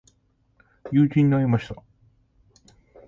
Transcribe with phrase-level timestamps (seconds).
[0.91, 1.75] 友人に会いました。